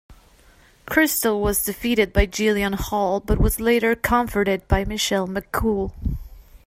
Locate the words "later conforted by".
3.59-4.83